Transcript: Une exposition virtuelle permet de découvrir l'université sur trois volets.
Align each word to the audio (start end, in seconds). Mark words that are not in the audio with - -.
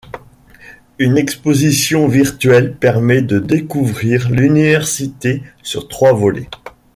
Une 0.97 1.15
exposition 1.19 2.07
virtuelle 2.07 2.75
permet 2.75 3.21
de 3.21 3.37
découvrir 3.37 4.31
l'université 4.31 5.43
sur 5.61 5.87
trois 5.87 6.11
volets. 6.13 6.49